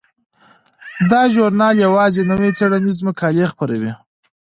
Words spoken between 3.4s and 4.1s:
خپروي.